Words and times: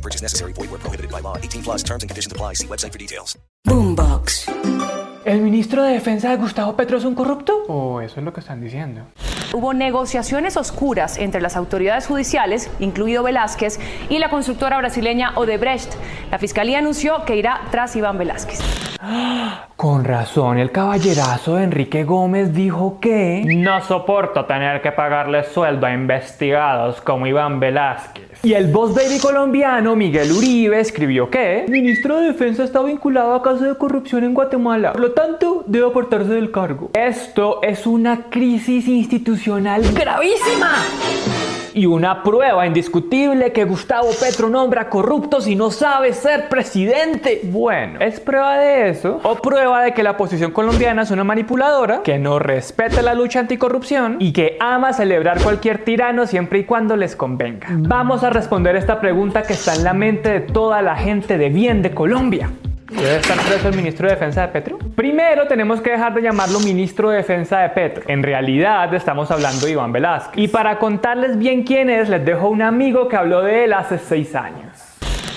No 0.00 0.02
purchase 0.02 0.22
necessary. 0.22 0.52
Void 0.54 0.70
where 0.70 0.80
prohibited 0.80 1.10
by 1.10 1.20
law. 1.20 1.36
18 1.36 1.62
plus 1.62 1.82
terms 1.82 2.02
and 2.02 2.08
conditions 2.08 2.32
apply. 2.32 2.54
See 2.54 2.66
website 2.66 2.92
for 2.92 2.98
details. 2.98 3.38
Boombox. 3.66 4.46
¿El 5.26 5.42
ministro 5.42 5.82
de 5.82 5.92
Defensa 5.92 6.30
de 6.30 6.36
Gustavo 6.36 6.74
Petro 6.74 6.96
es 6.96 7.04
un 7.04 7.14
corrupto? 7.14 7.64
¿O 7.68 8.00
eso 8.00 8.20
es 8.20 8.24
lo 8.24 8.32
que 8.32 8.40
están 8.40 8.62
diciendo? 8.62 9.02
Hubo 9.52 9.74
negociaciones 9.74 10.56
oscuras 10.56 11.18
entre 11.18 11.42
las 11.42 11.56
autoridades 11.56 12.06
judiciales, 12.06 12.70
incluido 12.78 13.22
Velázquez, 13.22 13.78
y 14.08 14.18
la 14.18 14.30
constructora 14.30 14.78
brasileña 14.78 15.32
Odebrecht. 15.36 15.92
La 16.30 16.38
fiscalía 16.38 16.78
anunció 16.78 17.26
que 17.26 17.36
irá 17.36 17.60
tras 17.70 17.94
Iván 17.96 18.16
Velázquez. 18.16 18.60
Con 19.76 20.04
razón, 20.04 20.58
el 20.58 20.72
caballerazo 20.72 21.56
de 21.56 21.64
Enrique 21.64 22.04
Gómez 22.04 22.52
dijo 22.52 22.98
que 23.00 23.42
no 23.46 23.82
soporto 23.82 24.44
tener 24.44 24.82
que 24.82 24.92
pagarle 24.92 25.42
sueldo 25.44 25.86
a 25.86 25.94
investigados 25.94 27.00
como 27.00 27.26
Iván 27.26 27.60
Velázquez. 27.60 28.44
Y 28.44 28.52
el 28.52 28.70
boss 28.70 28.94
baby 28.94 29.18
colombiano 29.18 29.96
Miguel 29.96 30.30
Uribe 30.32 30.80
escribió 30.80 31.30
que 31.30 31.64
el 31.64 31.70
ministro 31.70 32.20
de 32.20 32.26
Defensa 32.26 32.62
está 32.62 32.82
vinculado 32.82 33.32
a 33.32 33.42
casos 33.42 33.62
de 33.62 33.74
corrupción 33.76 34.24
en 34.24 34.34
Guatemala, 34.34 34.92
por 34.92 35.00
lo 35.00 35.12
tanto 35.12 35.64
debe 35.66 35.86
apartarse 35.86 36.34
del 36.34 36.50
cargo. 36.50 36.90
Esto 36.92 37.62
es 37.62 37.86
una 37.86 38.28
crisis 38.28 38.86
institucional 38.86 39.82
gravísima. 39.94 40.72
Y 41.80 41.86
una 41.86 42.22
prueba 42.22 42.66
indiscutible 42.66 43.52
que 43.52 43.64
Gustavo 43.64 44.10
Petro 44.20 44.50
nombra 44.50 44.90
corruptos 44.90 45.48
y 45.48 45.56
no 45.56 45.70
sabe 45.70 46.12
ser 46.12 46.50
presidente. 46.50 47.40
Bueno, 47.44 48.00
¿es 48.00 48.20
prueba 48.20 48.58
de 48.58 48.90
eso? 48.90 49.18
¿O 49.22 49.36
prueba 49.36 49.82
de 49.82 49.94
que 49.94 50.02
la 50.02 50.10
oposición 50.10 50.50
colombiana 50.50 51.04
es 51.04 51.10
una 51.10 51.24
manipuladora, 51.24 52.02
que 52.02 52.18
no 52.18 52.38
respeta 52.38 53.00
la 53.00 53.14
lucha 53.14 53.40
anticorrupción 53.40 54.16
y 54.18 54.34
que 54.34 54.58
ama 54.60 54.92
celebrar 54.92 55.40
cualquier 55.40 55.82
tirano 55.82 56.26
siempre 56.26 56.58
y 56.58 56.64
cuando 56.64 56.96
les 56.96 57.16
convenga? 57.16 57.68
Vamos 57.70 58.24
a 58.24 58.28
responder 58.28 58.76
esta 58.76 59.00
pregunta 59.00 59.44
que 59.44 59.54
está 59.54 59.74
en 59.74 59.82
la 59.82 59.94
mente 59.94 60.28
de 60.28 60.40
toda 60.40 60.82
la 60.82 60.96
gente 60.96 61.38
de 61.38 61.48
bien 61.48 61.80
de 61.80 61.94
Colombia. 61.94 62.50
¿Debe 62.90 63.16
estar 63.16 63.38
preso 63.38 63.68
el 63.68 63.76
ministro 63.76 64.08
de 64.08 64.14
Defensa 64.14 64.42
de 64.42 64.48
Petro? 64.48 64.78
Primero 64.96 65.46
tenemos 65.46 65.80
que 65.80 65.90
dejar 65.90 66.12
de 66.12 66.22
llamarlo 66.22 66.58
ministro 66.58 67.10
de 67.10 67.18
Defensa 67.18 67.60
de 67.60 67.68
Petro. 67.68 68.02
En 68.08 68.22
realidad 68.22 68.92
estamos 68.92 69.30
hablando 69.30 69.64
de 69.66 69.72
Iván 69.72 69.92
Velázquez. 69.92 70.42
Y 70.42 70.48
para 70.48 70.78
contarles 70.78 71.38
bien 71.38 71.62
quién 71.62 71.88
es, 71.88 72.08
les 72.08 72.24
dejo 72.24 72.48
un 72.48 72.62
amigo 72.62 73.08
que 73.08 73.14
habló 73.14 73.42
de 73.42 73.64
él 73.64 73.74
hace 73.74 73.96
seis 73.96 74.34
años. 74.34 74.69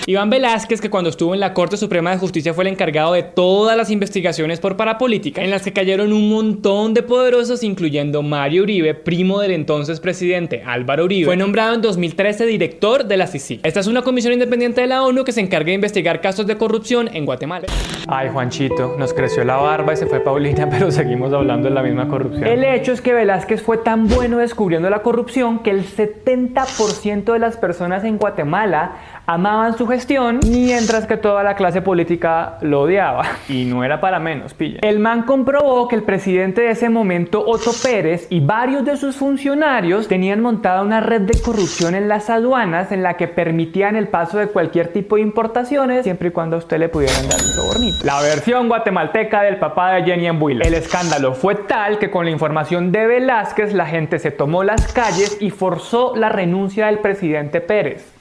Iván 0.06 0.28
Velázquez, 0.28 0.82
que 0.82 0.90
cuando 0.90 1.08
estuvo 1.08 1.32
en 1.32 1.40
la 1.40 1.54
Corte 1.54 1.78
Suprema 1.78 2.10
de 2.10 2.18
Justicia 2.18 2.52
fue 2.52 2.64
el 2.64 2.68
encargado 2.68 3.14
de 3.14 3.22
todas 3.22 3.74
las 3.74 3.90
investigaciones 3.90 4.60
por 4.60 4.76
parapolítica, 4.76 5.42
en 5.42 5.50
las 5.50 5.62
que 5.62 5.72
cayeron 5.72 6.12
un 6.12 6.28
montón 6.28 6.92
de 6.92 7.02
poderosos, 7.02 7.62
incluyendo 7.62 8.22
Mario 8.22 8.64
Uribe, 8.64 8.92
primo 8.92 9.40
del 9.40 9.52
entonces 9.52 10.00
presidente 10.00 10.62
Álvaro 10.66 11.04
Uribe. 11.04 11.24
Fue 11.24 11.38
nombrado 11.38 11.74
en 11.74 11.80
2013 11.80 12.44
director 12.44 13.06
de 13.06 13.16
la 13.16 13.26
CICI. 13.26 13.60
Esta 13.62 13.80
es 13.80 13.86
una 13.86 14.02
comisión 14.02 14.34
independiente 14.34 14.82
de 14.82 14.88
la 14.88 15.02
ONU 15.04 15.24
que 15.24 15.32
se 15.32 15.40
encarga 15.40 15.68
de 15.68 15.74
investigar 15.76 16.20
casos 16.20 16.46
de 16.46 16.58
corrupción 16.58 17.08
en 17.10 17.24
Guatemala. 17.24 17.66
Ay, 18.06 18.28
Juanchito, 18.30 18.96
nos 18.98 19.14
creció 19.14 19.42
la 19.42 19.56
barba 19.56 19.94
y 19.94 19.96
se 19.96 20.04
fue 20.04 20.20
Paulina, 20.20 20.68
pero 20.70 20.90
seguimos 20.90 21.32
hablando 21.32 21.70
de 21.70 21.74
la 21.74 21.82
misma 21.82 22.08
corrupción. 22.08 22.46
El 22.46 22.62
hecho 22.62 22.92
es 22.92 23.00
que 23.00 23.14
Velázquez 23.14 23.62
fue 23.62 23.78
tan 23.78 24.06
bueno 24.08 24.36
descubriendo 24.36 24.90
la 24.90 25.00
corrupción 25.00 25.60
que 25.60 25.70
el 25.70 25.86
70% 25.86 27.32
de 27.32 27.38
las 27.38 27.56
personas 27.56 28.04
en 28.04 28.18
Guatemala 28.18 28.96
amaban 29.26 29.76
su 29.76 29.86
gestión, 29.86 30.40
mientras 30.46 31.06
que 31.06 31.16
toda 31.16 31.42
la 31.42 31.54
clase 31.54 31.82
política 31.82 32.58
lo 32.60 32.82
odiaba. 32.82 33.24
Y 33.48 33.64
no 33.64 33.84
era 33.84 34.00
para 34.00 34.18
menos, 34.18 34.54
pilla. 34.54 34.78
El 34.82 34.98
man 34.98 35.22
comprobó 35.22 35.88
que 35.88 35.96
el 35.96 36.02
presidente 36.02 36.62
de 36.62 36.70
ese 36.70 36.88
momento, 36.88 37.44
Otto 37.46 37.70
Pérez, 37.82 38.26
y 38.30 38.40
varios 38.40 38.84
de 38.84 38.96
sus 38.96 39.16
funcionarios 39.16 40.08
tenían 40.08 40.40
montada 40.40 40.82
una 40.82 41.00
red 41.00 41.22
de 41.22 41.40
corrupción 41.40 41.94
en 41.94 42.08
las 42.08 42.30
aduanas 42.30 42.92
en 42.92 43.02
la 43.02 43.16
que 43.16 43.28
permitían 43.28 43.96
el 43.96 44.08
paso 44.08 44.38
de 44.38 44.48
cualquier 44.48 44.88
tipo 44.88 45.16
de 45.16 45.22
importaciones, 45.22 46.04
siempre 46.04 46.28
y 46.28 46.32
cuando 46.32 46.56
a 46.56 46.58
usted 46.58 46.78
le 46.78 46.88
pudieran 46.88 47.28
dar 47.28 47.40
un 47.40 47.46
sobornito. 47.46 48.04
La 48.04 48.20
versión 48.20 48.68
guatemalteca 48.68 49.42
del 49.42 49.56
papá 49.56 49.92
de 49.94 50.04
Jenny 50.04 50.26
Embuila. 50.26 50.66
El 50.66 50.74
escándalo 50.74 51.34
fue 51.34 51.54
tal 51.54 51.98
que 51.98 52.10
con 52.10 52.24
la 52.24 52.30
información 52.30 52.92
de 52.92 53.06
Velázquez 53.06 53.72
la 53.72 53.86
gente 53.86 54.18
se 54.18 54.30
tomó 54.30 54.64
las 54.64 54.92
calles 54.92 55.38
y 55.40 55.50
forzó 55.50 56.14
la 56.16 56.28
renuncia 56.28 56.86
del 56.86 56.98
presidente 56.98 57.60
Pérez. 57.60 58.13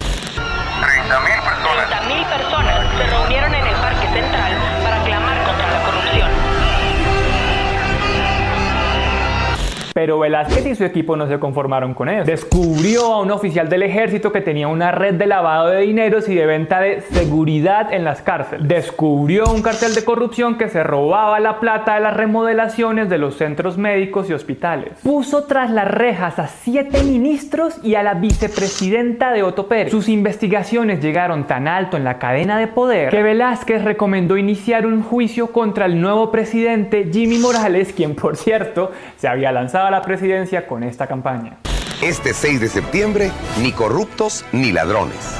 Pero 9.94 10.20
Velázquez 10.20 10.66
y 10.66 10.76
su 10.76 10.84
equipo 10.84 11.16
no 11.16 11.28
se 11.28 11.40
conformaron 11.40 11.94
con 11.94 12.10
eso. 12.10 12.26
Descubrió 12.26 13.14
a 13.14 13.22
un 13.22 13.32
oficial 13.32 13.70
del 13.70 13.84
ejército 13.84 14.32
que 14.32 14.42
tenía 14.42 14.68
una 14.68 14.92
red 14.92 15.14
de 15.14 15.28
lavado 15.28 15.68
de 15.68 15.82
dineros 15.82 16.28
y 16.30 16.36
de 16.36 16.46
venta 16.46 16.80
de 16.80 17.02
seguridad 17.02 17.94
en 17.94 18.04
las 18.04 18.22
cárceles. 18.22 18.68
Descubrió 18.68 19.46
un 19.46 19.62
cartel 19.62 19.94
de 19.94 20.04
corrupción 20.04 20.58
que 20.58 20.70
se 20.70 20.84
robaba 20.84 21.40
la 21.40 21.60
plata 21.60 21.96
de 21.96 22.02
las 22.02 22.18
remodelaciones 22.18 23.10
de 23.10 23.20
los 23.20 23.38
centros 23.38 23.78
médicos 23.78 24.30
y 24.30 24.34
hospitales. 24.34 25.00
Puso 25.04 25.44
tras 25.44 25.70
las 25.70 25.88
rejas 25.88 26.40
a 26.40 26.48
siete 26.48 27.04
ministros 27.04 27.80
y 27.84 27.96
a 27.96 28.04
la 28.04 28.16
vicepresidenta 28.16 29.32
de 29.32 29.44
Otto 29.44 29.68
Pérez. 29.68 29.92
Sus 29.92 30.10
investigaciones 30.10 31.02
llegaron 31.02 31.46
tan 31.46 31.68
alto 31.68 31.98
en 31.98 32.04
la 32.04 32.18
cadena 32.18 32.58
de 32.58 32.68
poder 32.68 33.10
que 33.10 33.22
Velázquez 33.22 33.84
recomendó 33.84 34.38
iniciar 34.38 34.88
un 34.88 35.04
juicio 35.04 35.52
contra 35.52 35.86
el 35.86 36.02
nuevo 36.02 36.32
presidente 36.32 37.10
Jimmy 37.12 37.38
Morales, 37.38 37.94
quien 37.94 38.16
por 38.16 38.38
cierto 38.38 38.92
se 39.18 39.28
había 39.28 39.52
lanzado 39.52 39.83
a 39.86 39.92
la 39.92 40.02
presidencia 40.02 40.68
con 40.68 40.84
esta 40.84 41.08
campaña. 41.08 41.58
Este 42.02 42.34
6 42.34 42.60
de 42.60 42.68
septiembre, 42.68 43.32
ni 43.62 43.72
corruptos 43.72 44.46
ni 44.52 44.72
ladrones. 44.72 45.40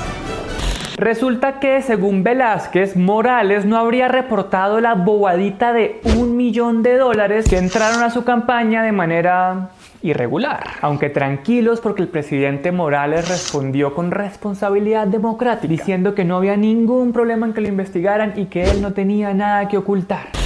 Resulta 0.96 1.60
que, 1.60 1.82
según 1.82 2.24
Velázquez, 2.24 2.96
Morales 2.96 3.66
no 3.66 3.78
habría 3.78 4.08
reportado 4.08 4.80
la 4.80 4.94
bobadita 4.94 5.74
de 5.74 6.00
un 6.18 6.38
millón 6.38 6.84
de 6.84 6.98
dólares 6.98 7.46
que 7.50 7.58
entraron 7.58 8.04
a 8.04 8.12
su 8.12 8.24
campaña 8.24 8.84
de 8.84 8.92
manera 8.92 9.72
irregular. 10.04 10.64
Aunque 10.82 11.10
tranquilos 11.10 11.82
porque 11.82 12.04
el 12.04 12.10
presidente 12.10 12.72
Morales 12.72 13.28
respondió 13.28 13.96
con 13.96 14.12
responsabilidad 14.12 15.08
democrática, 15.08 15.68
diciendo 15.68 16.14
que 16.14 16.26
no 16.26 16.38
había 16.38 16.58
ningún 16.58 17.12
problema 17.12 17.48
en 17.48 17.54
que 17.54 17.62
lo 17.62 17.70
investigaran 17.70 18.34
y 18.36 18.46
que 18.46 18.64
él 18.64 18.82
no 18.82 18.94
tenía 18.94 19.34
nada 19.34 19.68
que 19.68 19.78
ocultar. 19.78 20.43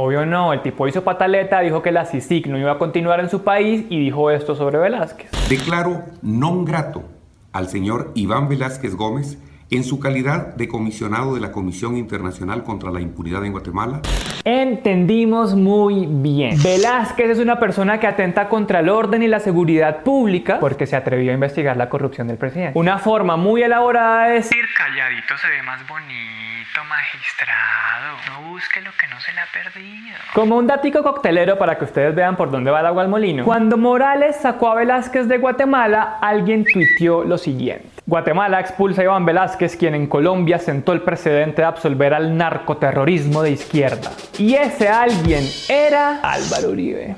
Obvio 0.00 0.24
no, 0.24 0.52
el 0.52 0.62
tipo 0.62 0.86
hizo 0.86 1.02
pataleta, 1.02 1.58
dijo 1.58 1.82
que 1.82 1.90
la 1.90 2.04
CICIC 2.04 2.46
no 2.46 2.56
iba 2.56 2.70
a 2.70 2.78
continuar 2.78 3.18
en 3.18 3.28
su 3.28 3.42
país 3.42 3.84
y 3.90 3.98
dijo 3.98 4.30
esto 4.30 4.54
sobre 4.54 4.78
Velázquez. 4.78 5.28
Declaro 5.48 6.04
non 6.22 6.62
grato 6.62 7.02
al 7.50 7.66
señor 7.66 8.12
Iván 8.14 8.46
Velázquez 8.46 8.94
Gómez 8.94 9.42
en 9.70 9.84
su 9.84 10.00
calidad 10.00 10.54
de 10.54 10.66
comisionado 10.66 11.34
de 11.34 11.40
la 11.40 11.52
Comisión 11.52 11.96
Internacional 11.96 12.64
contra 12.64 12.90
la 12.90 13.00
Impunidad 13.00 13.44
en 13.44 13.52
Guatemala. 13.52 14.00
Entendimos 14.44 15.54
muy 15.54 16.06
bien. 16.06 16.62
Velázquez 16.62 17.30
es 17.30 17.38
una 17.38 17.58
persona 17.58 18.00
que 18.00 18.06
atenta 18.06 18.48
contra 18.48 18.80
el 18.80 18.88
orden 18.88 19.22
y 19.22 19.28
la 19.28 19.40
seguridad 19.40 20.02
pública 20.02 20.58
porque 20.58 20.86
se 20.86 20.96
atrevió 20.96 21.32
a 21.32 21.34
investigar 21.34 21.76
la 21.76 21.88
corrupción 21.88 22.28
del 22.28 22.38
presidente. 22.38 22.78
Una 22.78 22.98
forma 22.98 23.36
muy 23.36 23.62
elaborada 23.62 24.28
de 24.28 24.34
decir 24.34 24.64
calladito 24.76 25.36
se 25.36 25.48
ve 25.48 25.62
más 25.62 25.86
bonito, 25.86 26.84
magistrado. 26.88 28.16
No 28.30 28.50
busque 28.50 28.80
lo 28.80 28.90
que 28.92 29.06
no 29.08 29.20
se 29.20 29.32
le 29.32 29.40
ha 29.40 29.46
perdido. 29.52 30.16
Como 30.34 30.56
un 30.56 30.66
datico 30.66 31.02
coctelero 31.02 31.58
para 31.58 31.76
que 31.76 31.84
ustedes 31.84 32.14
vean 32.14 32.36
por 32.36 32.50
dónde 32.50 32.70
va 32.70 32.80
el 32.80 32.86
agua 32.86 33.02
al 33.02 33.08
molino. 33.08 33.44
Cuando 33.44 33.76
Morales 33.76 34.36
sacó 34.36 34.70
a 34.70 34.76
Velázquez 34.76 35.28
de 35.28 35.36
Guatemala, 35.36 36.18
alguien 36.22 36.64
tuiteó 36.64 37.24
lo 37.24 37.36
siguiente. 37.36 37.97
Guatemala 38.08 38.58
expulsa 38.58 39.02
a 39.02 39.04
Iván 39.04 39.26
Velázquez, 39.26 39.76
quien 39.76 39.94
en 39.94 40.06
Colombia 40.06 40.58
sentó 40.58 40.94
el 40.94 41.02
precedente 41.02 41.60
de 41.60 41.68
absolver 41.68 42.14
al 42.14 42.38
narcoterrorismo 42.38 43.42
de 43.42 43.50
izquierda. 43.50 44.10
Y 44.38 44.54
ese 44.54 44.88
alguien 44.88 45.46
era 45.68 46.18
Álvaro 46.22 46.70
Uribe. 46.70 47.16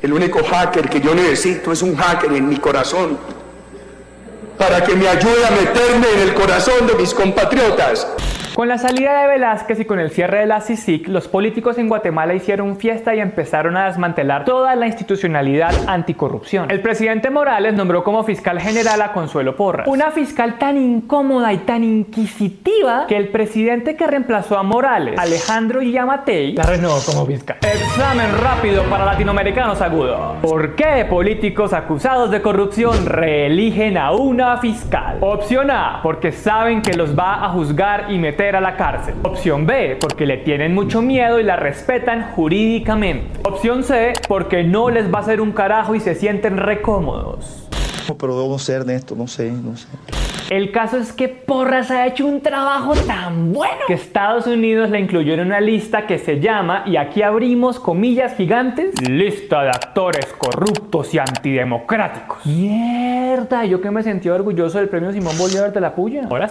El 0.00 0.12
único 0.12 0.38
hacker 0.44 0.88
que 0.88 1.00
yo 1.00 1.12
necesito 1.12 1.72
es 1.72 1.82
un 1.82 1.96
hacker 1.96 2.32
en 2.34 2.48
mi 2.48 2.54
corazón 2.54 3.18
para 4.56 4.80
que 4.84 4.94
me 4.94 5.08
ayude 5.08 5.44
a 5.44 5.50
meterme 5.50 6.06
en 6.14 6.28
el 6.28 6.34
corazón 6.34 6.86
de 6.86 6.94
mis 6.94 7.12
compatriotas. 7.12 8.06
Con 8.58 8.66
la 8.66 8.76
salida 8.76 9.20
de 9.20 9.28
Velázquez 9.28 9.78
y 9.78 9.84
con 9.84 10.00
el 10.00 10.10
cierre 10.10 10.40
de 10.40 10.46
la 10.46 10.60
CICIC, 10.60 11.06
los 11.06 11.28
políticos 11.28 11.78
en 11.78 11.88
Guatemala 11.88 12.34
hicieron 12.34 12.76
fiesta 12.76 13.14
y 13.14 13.20
empezaron 13.20 13.76
a 13.76 13.86
desmantelar 13.86 14.44
toda 14.44 14.74
la 14.74 14.88
institucionalidad 14.88 15.72
anticorrupción. 15.86 16.68
El 16.68 16.80
presidente 16.80 17.30
Morales 17.30 17.74
nombró 17.74 18.02
como 18.02 18.24
fiscal 18.24 18.60
general 18.60 19.00
a 19.00 19.12
Consuelo 19.12 19.54
Porras, 19.54 19.86
una 19.86 20.10
fiscal 20.10 20.58
tan 20.58 20.76
incómoda 20.76 21.52
y 21.52 21.58
tan 21.58 21.84
inquisitiva 21.84 23.06
que 23.06 23.16
el 23.16 23.28
presidente 23.28 23.94
que 23.94 24.08
reemplazó 24.08 24.58
a 24.58 24.64
Morales, 24.64 25.16
Alejandro 25.20 25.80
Yamatei, 25.80 26.54
la 26.54 26.64
renovó 26.64 26.98
como 27.06 27.26
fiscal. 27.26 27.58
Examen 27.62 28.26
rápido 28.42 28.82
para 28.90 29.04
latinoamericanos 29.04 29.80
agudos. 29.80 30.36
¿Por 30.42 30.74
qué 30.74 31.06
políticos 31.08 31.72
acusados 31.72 32.32
de 32.32 32.42
corrupción 32.42 33.06
reeligen 33.06 33.96
a 33.96 34.10
una 34.10 34.56
fiscal? 34.56 35.18
Opción 35.20 35.70
A, 35.70 36.00
porque 36.02 36.32
saben 36.32 36.82
que 36.82 36.94
los 36.94 37.16
va 37.16 37.44
a 37.44 37.50
juzgar 37.50 38.10
y 38.10 38.18
meter 38.18 38.47
a 38.56 38.60
la 38.60 38.76
cárcel. 38.76 39.14
Opción 39.22 39.66
B, 39.66 39.96
porque 40.00 40.26
le 40.26 40.38
tienen 40.38 40.74
mucho 40.74 41.02
miedo 41.02 41.40
y 41.40 41.42
la 41.42 41.56
respetan 41.56 42.32
jurídicamente. 42.32 43.40
Opción 43.44 43.84
C, 43.84 44.12
porque 44.28 44.64
no 44.64 44.90
les 44.90 45.12
va 45.12 45.18
a 45.18 45.22
hacer 45.22 45.40
un 45.40 45.52
carajo 45.52 45.94
y 45.94 46.00
se 46.00 46.14
sienten 46.14 46.56
recómodos. 46.56 47.68
Pero 48.18 48.40
debo 48.40 48.58
ser 48.58 48.80
Ernesto, 48.80 49.14
no 49.14 49.26
sé, 49.26 49.50
no 49.50 49.76
sé. 49.76 49.86
El 50.50 50.72
caso 50.72 50.96
es 50.96 51.12
que 51.12 51.28
Porras 51.28 51.90
ha 51.90 52.06
hecho 52.06 52.26
un 52.26 52.40
trabajo 52.40 52.94
tan 53.06 53.52
bueno 53.52 53.80
que 53.86 53.92
Estados 53.92 54.46
Unidos 54.46 54.88
la 54.88 54.98
incluyó 54.98 55.34
en 55.34 55.40
una 55.40 55.60
lista 55.60 56.06
que 56.06 56.18
se 56.18 56.40
llama, 56.40 56.84
y 56.86 56.96
aquí 56.96 57.20
abrimos 57.20 57.78
comillas 57.78 58.34
gigantes, 58.34 58.98
lista 59.06 59.62
de 59.64 59.68
actores 59.68 60.24
corruptos 60.38 61.12
y 61.12 61.18
antidemocráticos. 61.18 62.46
Mierda, 62.46 63.66
yo 63.66 63.82
que 63.82 63.90
me 63.90 64.02
sentí 64.02 64.30
orgulloso 64.30 64.78
del 64.78 64.88
premio 64.88 65.12
Simón 65.12 65.36
Bolívar 65.36 65.70
de 65.70 65.80
la 65.82 65.94
Puya. 65.94 66.22
Ahora 66.30 66.50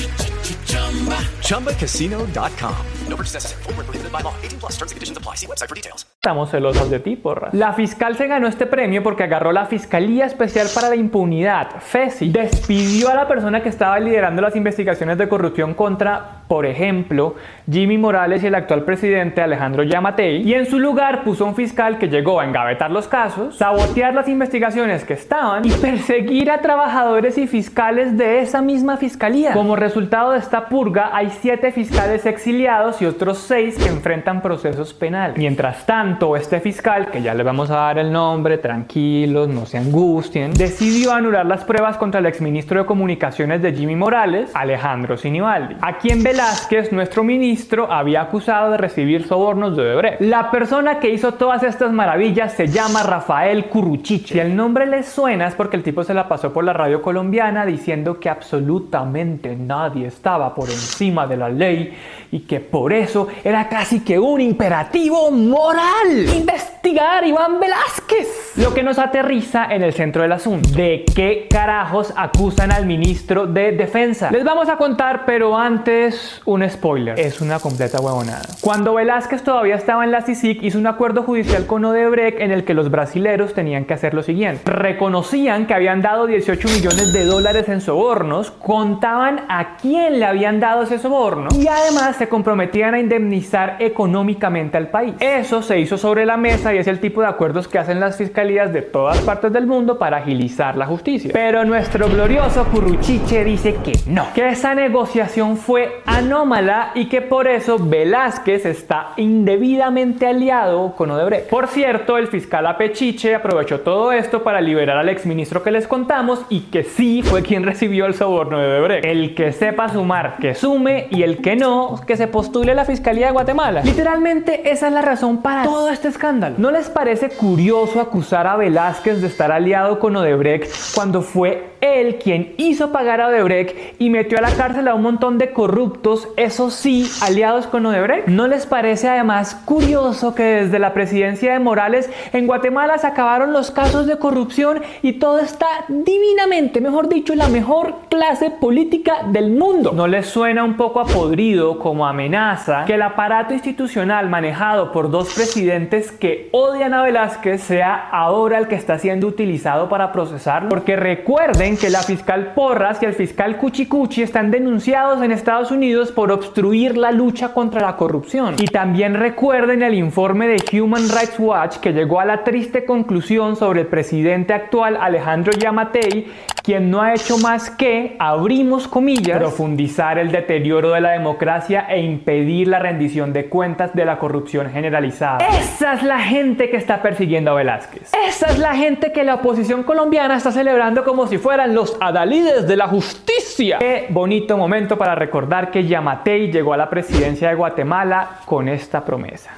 ChumbaCasino.com. 1.41 2.75
No 3.09 3.17
purchase 3.17 3.35
necessary. 3.35 3.63
Full 3.63 3.73
prohibited 3.73 4.11
by 4.11 4.21
law. 4.21 4.33
18 4.41 4.59
plus 4.59 4.77
terms 4.77 4.91
and 4.91 4.97
conditions 4.97 5.17
apply. 5.17 5.35
See 5.35 5.47
website 5.47 5.67
for 5.67 5.75
details. 5.75 6.05
Estamos 6.23 6.51
celosos 6.51 6.87
de 6.91 6.99
ti, 6.99 7.15
porra. 7.15 7.49
La 7.51 7.73
fiscal 7.73 8.15
se 8.15 8.27
ganó 8.27 8.47
este 8.47 8.67
premio 8.67 9.01
porque 9.01 9.23
agarró 9.23 9.51
la 9.51 9.65
Fiscalía 9.65 10.27
Especial 10.27 10.67
para 10.73 10.89
la 10.89 10.95
Impunidad, 10.95 11.81
FESI. 11.81 12.29
Despidió 12.29 13.09
a 13.09 13.15
la 13.15 13.27
persona 13.27 13.63
que 13.63 13.69
estaba 13.69 13.99
liderando 13.99 14.39
las 14.39 14.55
investigaciones 14.55 15.17
de 15.17 15.27
corrupción 15.27 15.73
contra, 15.73 16.43
por 16.47 16.67
ejemplo, 16.67 17.33
Jimmy 17.69 17.97
Morales 17.97 18.43
y 18.43 18.47
el 18.47 18.53
actual 18.53 18.83
presidente 18.83 19.41
Alejandro 19.41 19.81
Yamatei. 19.81 20.47
Y 20.47 20.53
en 20.53 20.67
su 20.67 20.77
lugar 20.77 21.23
puso 21.23 21.43
un 21.43 21.55
fiscal 21.55 21.97
que 21.97 22.07
llegó 22.07 22.39
a 22.39 22.45
engavetar 22.45 22.91
los 22.91 23.07
casos, 23.07 23.57
sabotear 23.57 24.13
las 24.13 24.27
investigaciones 24.27 25.03
que 25.03 25.15
estaban 25.15 25.65
y 25.65 25.71
perseguir 25.71 26.51
a 26.51 26.61
trabajadores 26.61 27.39
y 27.39 27.47
fiscales 27.47 28.15
de 28.15 28.41
esa 28.41 28.61
misma 28.61 28.97
fiscalía. 28.97 29.53
Como 29.53 29.75
resultado 29.75 30.33
de 30.33 30.37
esta 30.37 30.60
purga, 30.69 31.09
hay 31.13 31.29
siete 31.29 31.71
fiscales 31.71 32.25
exiliados 32.25 33.01
y 33.01 33.05
otros 33.05 33.37
seis 33.37 33.77
que 33.77 33.89
enfrentan 33.89 34.41
procesos 34.41 34.93
penales. 34.93 35.37
Mientras 35.37 35.85
tanto, 35.85 36.35
este 36.35 36.59
fiscal, 36.59 37.07
que 37.11 37.21
ya 37.21 37.33
le 37.33 37.43
vamos 37.43 37.69
a 37.69 37.75
dar 37.75 37.99
el 37.99 38.11
nombre, 38.11 38.57
tranquilos, 38.57 39.47
no 39.47 39.65
se 39.65 39.77
angustien, 39.77 40.53
decidió 40.53 41.13
anular 41.13 41.45
las 41.45 41.63
pruebas 41.63 41.97
contra 41.97 42.19
el 42.19 42.25
exministro 42.25 42.79
de 42.79 42.85
Comunicaciones 42.85 43.61
de 43.61 43.73
Jimmy 43.73 43.95
Morales, 43.95 44.51
Alejandro 44.53 45.17
Sinibaldi, 45.17 45.75
a 45.81 45.97
quien 45.97 46.23
Velázquez, 46.23 46.91
nuestro 46.91 47.23
ministro, 47.23 47.91
había 47.91 48.21
acusado 48.21 48.71
de 48.71 48.77
recibir 48.77 49.27
sobornos 49.27 49.75
de 49.75 49.83
Odebrecht. 49.83 50.21
La 50.21 50.51
persona 50.51 50.99
que 50.99 51.09
hizo 51.09 51.33
todas 51.33 51.63
estas 51.63 51.91
maravillas 51.91 52.53
se 52.53 52.67
llama 52.67 53.03
Rafael 53.03 53.65
Curruchiche. 53.65 54.33
Si 54.33 54.39
el 54.39 54.55
nombre 54.55 54.85
le 54.85 55.03
suena 55.03 55.47
es 55.47 55.55
porque 55.55 55.77
el 55.77 55.83
tipo 55.83 56.03
se 56.03 56.13
la 56.13 56.27
pasó 56.27 56.53
por 56.53 56.63
la 56.63 56.73
radio 56.73 57.01
colombiana 57.01 57.65
diciendo 57.65 58.19
que 58.19 58.29
absolutamente 58.29 59.55
nadie 59.55 60.07
estaba 60.07 60.50
por 60.53 60.69
encima 60.69 61.27
de 61.27 61.37
la 61.37 61.49
ley 61.49 61.93
y 62.31 62.39
que 62.41 62.59
por 62.59 62.93
eso 62.93 63.27
era 63.43 63.67
casi 63.67 64.01
que 64.01 64.17
un 64.17 64.41
imperativo 64.41 65.31
moral. 65.31 66.27
Investigar 66.35 67.25
Iván 67.25 67.59
Velázquez. 67.59 68.40
Lo 68.57 68.73
que 68.73 68.83
nos 68.83 68.99
aterriza 68.99 69.65
en 69.69 69.81
el 69.81 69.93
centro 69.93 70.23
del 70.23 70.33
asunto. 70.33 70.71
¿De 70.71 71.05
qué 71.15 71.47
carajos 71.49 72.13
acusan 72.17 72.73
al 72.73 72.85
ministro 72.85 73.47
de 73.47 73.71
Defensa? 73.71 74.29
Les 74.29 74.43
vamos 74.43 74.67
a 74.67 74.75
contar, 74.75 75.23
pero 75.25 75.57
antes 75.57 76.41
un 76.43 76.69
spoiler. 76.69 77.17
Es 77.17 77.39
una 77.39 77.61
completa 77.61 78.01
huevonada. 78.01 78.41
Cuando 78.59 78.95
Velázquez 78.95 79.43
todavía 79.43 79.75
estaba 79.75 80.03
en 80.03 80.11
la 80.11 80.23
CICIC, 80.23 80.63
hizo 80.63 80.77
un 80.77 80.87
acuerdo 80.87 81.23
judicial 81.23 81.65
con 81.65 81.85
Odebrecht 81.85 82.41
en 82.41 82.51
el 82.51 82.65
que 82.65 82.73
los 82.73 82.91
brasileros 82.91 83.53
tenían 83.53 83.85
que 83.85 83.93
hacer 83.93 84.13
lo 84.13 84.21
siguiente. 84.21 84.69
Reconocían 84.69 85.65
que 85.65 85.73
habían 85.73 86.01
dado 86.01 86.27
18 86.27 86.67
millones 86.67 87.13
de 87.13 87.23
dólares 87.23 87.69
en 87.69 87.79
sobornos, 87.79 88.51
contaban 88.51 89.45
a 89.47 89.77
quién 89.77 90.19
le 90.19 90.25
habían 90.25 90.59
dado 90.59 90.83
ese 90.83 90.99
soborno 90.99 91.47
y 91.57 91.67
además 91.69 92.17
se 92.17 92.27
comprometían 92.27 92.95
a 92.95 92.99
indemnizar 92.99 93.77
económicamente 93.79 94.77
al 94.77 94.89
país. 94.89 95.13
Eso 95.21 95.61
se 95.61 95.79
hizo 95.79 95.97
sobre 95.97 96.25
la 96.25 96.35
mesa 96.35 96.75
y 96.75 96.79
es 96.79 96.87
el 96.87 96.99
tipo 96.99 97.21
de 97.21 97.27
acuerdos 97.27 97.69
que 97.69 97.79
hacen 97.79 98.01
las 98.01 98.17
fiscalías 98.17 98.40
de 98.41 98.81
todas 98.81 99.19
partes 99.19 99.53
del 99.53 99.67
mundo 99.67 99.99
para 99.99 100.17
agilizar 100.17 100.75
la 100.75 100.87
justicia. 100.87 101.29
Pero 101.31 101.63
nuestro 101.63 102.09
glorioso 102.09 102.65
Curruchiche 102.65 103.43
dice 103.43 103.75
que 103.83 103.93
no, 104.07 104.33
que 104.33 104.49
esa 104.49 104.73
negociación 104.73 105.57
fue 105.57 106.01
anómala 106.07 106.91
y 106.95 107.05
que 107.05 107.21
por 107.21 107.47
eso 107.47 107.77
Velázquez 107.77 108.65
está 108.65 109.09
indebidamente 109.17 110.25
aliado 110.25 110.95
con 110.95 111.11
Odebrecht. 111.11 111.49
Por 111.49 111.67
cierto, 111.67 112.17
el 112.17 112.29
fiscal 112.29 112.65
Apechiche 112.65 113.35
aprovechó 113.35 113.81
todo 113.81 114.11
esto 114.11 114.41
para 114.41 114.59
liberar 114.59 114.97
al 114.97 115.09
exministro 115.09 115.61
que 115.61 115.69
les 115.69 115.87
contamos 115.87 116.43
y 116.49 116.61
que 116.61 116.83
sí 116.83 117.21
fue 117.21 117.43
quien 117.43 117.63
recibió 117.63 118.07
el 118.07 118.15
soborno 118.15 118.57
de 118.57 118.67
Odebrecht. 118.67 119.05
El 119.05 119.35
que 119.35 119.51
sepa 119.51 119.87
sumar, 119.89 120.37
que 120.41 120.55
sume 120.55 121.07
y 121.11 121.21
el 121.21 121.43
que 121.43 121.55
no, 121.55 122.01
que 122.07 122.17
se 122.17 122.27
postule 122.27 122.71
a 122.71 122.75
la 122.75 122.85
Fiscalía 122.85 123.27
de 123.27 123.33
Guatemala. 123.33 123.81
Literalmente 123.83 124.71
esa 124.71 124.87
es 124.87 124.93
la 124.93 125.03
razón 125.03 125.43
para 125.43 125.63
todo 125.63 125.89
este 125.89 126.07
escándalo. 126.07 126.55
¿No 126.57 126.71
les 126.71 126.89
parece 126.89 127.29
curioso 127.29 128.01
acusar 128.01 128.30
a 128.33 128.55
Velázquez 128.55 129.21
de 129.21 129.27
estar 129.27 129.51
aliado 129.51 129.99
con 129.99 130.15
Odebrecht 130.15 130.71
cuando 130.95 131.21
fue 131.21 131.70
él 131.81 132.19
quien 132.21 132.53
hizo 132.57 132.91
pagar 132.91 133.21
a 133.21 133.27
Odebrecht 133.27 133.75
y 133.99 134.09
metió 134.09 134.37
a 134.37 134.41
la 134.41 134.51
cárcel 134.51 134.87
a 134.87 134.95
un 134.95 135.01
montón 135.01 135.37
de 135.37 135.51
corruptos, 135.51 136.29
eso 136.37 136.69
sí, 136.69 137.09
aliados 137.21 137.67
con 137.67 137.85
Odebrecht? 137.85 138.27
¿No 138.27 138.47
les 138.47 138.65
parece 138.65 139.09
además 139.09 139.55
curioso 139.65 140.35
que 140.35 140.43
desde 140.43 140.79
la 140.79 140.93
presidencia 140.93 141.53
de 141.53 141.59
Morales 141.59 142.09
en 142.33 142.47
Guatemala 142.47 142.97
se 142.97 143.07
acabaron 143.07 143.53
los 143.53 143.71
casos 143.71 144.05
de 144.07 144.17
corrupción 144.17 144.81
y 145.01 145.13
todo 145.13 145.39
está 145.39 145.67
divinamente, 145.87 146.81
mejor 146.81 147.09
dicho, 147.09 147.35
la 147.35 147.47
mejor 147.47 147.95
clase 148.09 148.51
política 148.51 149.23
del 149.27 149.51
mundo? 149.51 149.91
¿No 149.93 150.07
les 150.07 150.27
suena 150.27 150.63
un 150.63 150.77
poco 150.77 150.99
a 150.99 151.05
podrido 151.05 151.79
como 151.79 152.05
amenaza 152.05 152.85
que 152.85 152.93
el 152.93 153.01
aparato 153.01 153.53
institucional 153.53 154.29
manejado 154.29 154.91
por 154.91 155.09
dos 155.09 155.33
presidentes 155.33 156.11
que 156.11 156.49
odian 156.51 156.93
a 156.93 157.03
Velázquez 157.03 157.61
sea 157.61 158.09
ahora 158.11 158.57
el 158.59 158.67
que 158.67 158.75
está 158.75 158.99
siendo 158.99 159.27
utilizado 159.27 159.89
para 159.89 160.11
procesarlo? 160.11 160.69
Porque 160.69 160.95
recuerden 160.95 161.70
que 161.77 161.89
la 161.89 162.01
fiscal 162.01 162.53
Porras 162.53 163.01
y 163.01 163.05
el 163.05 163.13
fiscal 163.13 163.57
Cuchicuchi 163.57 164.21
están 164.21 164.51
denunciados 164.51 165.21
en 165.23 165.31
Estados 165.31 165.71
Unidos 165.71 166.11
por 166.11 166.31
obstruir 166.31 166.97
la 166.97 167.11
lucha 167.11 167.53
contra 167.53 167.81
la 167.81 167.97
corrupción. 167.97 168.55
Y 168.57 168.65
también 168.65 169.13
recuerden 169.15 169.83
el 169.83 169.93
informe 169.93 170.47
de 170.47 170.79
Human 170.79 171.09
Rights 171.09 171.39
Watch 171.39 171.77
que 171.77 171.93
llegó 171.93 172.19
a 172.19 172.25
la 172.25 172.43
triste 172.43 172.85
conclusión 172.85 173.55
sobre 173.55 173.81
el 173.81 173.87
presidente 173.87 174.53
actual 174.53 174.97
Alejandro 174.99 175.51
Yamatei, 175.53 176.27
quien 176.63 176.91
no 176.91 177.01
ha 177.01 177.13
hecho 177.13 177.37
más 177.39 177.69
que, 177.71 178.15
abrimos 178.19 178.87
comillas, 178.87 179.39
profundizar 179.39 180.19
el 180.19 180.31
deterioro 180.31 180.91
de 180.91 181.01
la 181.01 181.11
democracia 181.11 181.87
e 181.89 182.01
impedir 182.01 182.67
la 182.67 182.79
rendición 182.79 183.33
de 183.33 183.45
cuentas 183.45 183.93
de 183.95 184.05
la 184.05 184.19
corrupción 184.19 184.69
generalizada. 184.69 185.39
Esa 185.59 185.93
es 185.93 186.03
la 186.03 186.19
gente 186.19 186.69
que 186.69 186.77
está 186.77 187.01
persiguiendo 187.01 187.51
a 187.51 187.55
Velázquez. 187.55 188.11
Esa 188.27 188.47
es 188.47 188.59
la 188.59 188.75
gente 188.75 189.11
que 189.11 189.23
la 189.23 189.35
oposición 189.35 189.83
colombiana 189.83 190.37
está 190.37 190.51
celebrando 190.51 191.03
como 191.03 191.27
si 191.27 191.37
fueran 191.61 191.75
los 191.75 191.95
adalides 192.01 192.67
de 192.67 192.75
la 192.75 192.87
justicia. 192.87 193.77
Qué 193.77 194.07
bonito 194.09 194.57
momento 194.57 194.97
para 194.97 195.13
recordar 195.13 195.69
que 195.69 195.85
Yamatei 195.85 196.51
llegó 196.51 196.73
a 196.73 196.77
la 196.77 196.89
presidencia 196.89 197.49
de 197.49 197.55
Guatemala 197.55 198.39
con 198.45 198.67
esta 198.67 199.05
promesa. 199.05 199.51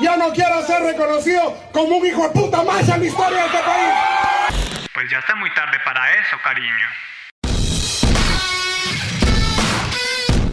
Yo 0.00 0.16
no 0.16 0.30
quiero 0.30 0.62
ser 0.62 0.82
reconocido 0.82 1.54
como 1.72 1.96
un 1.96 2.06
hijo 2.06 2.22
de 2.22 2.28
puta 2.28 2.62
más 2.62 2.88
en 2.88 3.00
la 3.00 3.06
historia 3.06 3.38
de 3.38 3.46
este 3.46 3.58
país. 3.58 4.90
Pues 4.94 5.10
ya 5.10 5.18
está 5.18 5.34
muy 5.34 5.52
tarde 5.54 5.78
para 5.84 6.12
eso, 6.12 6.36
cariño. 6.44 6.86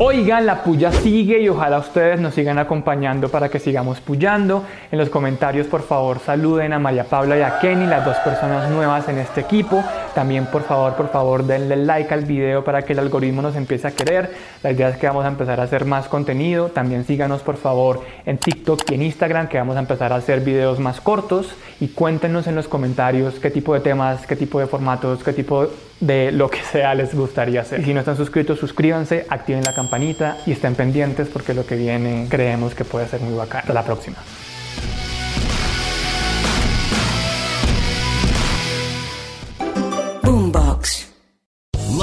Oigan, 0.02 0.46
la 0.46 0.64
puya 0.64 0.94
sigue 0.94 1.42
y 1.42 1.50
ojalá 1.50 1.78
ustedes 1.78 2.22
nos 2.22 2.34
sigan 2.34 2.58
acompañando 2.58 3.28
para 3.28 3.50
que 3.50 3.60
sigamos 3.60 4.00
puyando. 4.00 4.64
En 4.94 4.98
los 4.98 5.10
comentarios, 5.10 5.68
por 5.68 5.82
favor, 5.82 6.20
saluden 6.20 6.72
a 6.72 6.80
María 6.80 7.04
Paula 7.04 7.38
y 7.38 7.42
a 7.42 7.60
Kenny, 7.60 7.86
las 7.86 8.06
dos 8.06 8.16
personas 8.20 8.72
nuevas 8.72 9.10
en 9.10 9.18
este 9.18 9.42
equipo. 9.42 9.84
También, 10.16 10.46
por 10.46 10.64
favor, 10.64 10.96
por 10.96 11.10
favor, 11.10 11.44
denle 11.44 11.76
like 11.76 12.14
al 12.14 12.24
video 12.24 12.64
para 12.64 12.84
que 12.84 12.94
el 12.94 13.00
algoritmo 13.00 13.42
nos 13.42 13.58
empiece 13.58 13.90
a 13.90 13.92
querer. 13.92 14.34
La 14.64 14.72
idea 14.72 14.88
es 14.88 14.96
que 14.96 15.06
vamos 15.06 15.26
a 15.26 15.28
empezar 15.28 15.60
a 15.60 15.64
hacer 15.64 15.84
más 15.84 16.08
contenido. 16.08 16.70
También 16.70 17.04
síganos, 17.04 17.42
por 17.42 17.58
favor, 17.58 18.02
en 18.26 18.38
TikTok 18.38 18.90
y 18.92 18.94
en 18.94 19.02
Instagram, 19.02 19.50
que 19.50 19.58
vamos 19.58 19.76
a 19.76 19.80
empezar 19.80 20.14
a 20.14 20.16
hacer 20.16 20.40
videos 20.40 20.80
más 20.80 21.02
cortos. 21.02 21.54
Y 21.82 21.90
cuéntenos 21.90 22.48
en 22.48 22.56
los 22.56 22.70
comentarios 22.70 23.38
qué 23.42 23.52
tipo 23.52 23.74
de 23.74 23.82
temas, 23.82 24.26
qué 24.26 24.38
tipo 24.38 24.62
de 24.62 24.68
formatos, 24.68 25.26
qué 25.26 25.34
tipo 25.34 25.64
de 25.64 25.89
lo 26.02 26.50
que 26.50 26.62
sea 26.62 26.96
les 26.96 27.14
gustaría 27.14 27.62
hacer. 27.62 27.84
Si 27.84 27.94
no 27.94 28.00
están 28.00 28.18
suscritos, 28.18 28.60
suscríbanse, 28.60 29.26
activen 29.30 29.64
la 29.64 29.74
campanita 29.74 30.38
y 30.46 30.52
estén 30.52 30.76
pendientes 30.76 31.28
porque 31.28 31.54
lo 31.54 31.66
que 31.66 31.76
viene 31.76 32.28
creemos 32.30 32.76
que 32.76 32.86
puede 32.86 33.08
ser 33.08 33.22
muy 33.22 33.36
bacán. 33.36 33.62
Hasta 33.62 33.74
la 33.74 33.84
próxima. 33.84 34.18